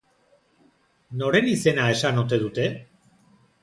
Noren 1.21 1.53
izena 1.53 1.87
esan 1.99 2.21
ote 2.27 2.43
dute? 2.49 2.71